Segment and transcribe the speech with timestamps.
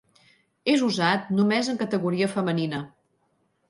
[0.73, 2.85] És usat només en categoria femenina.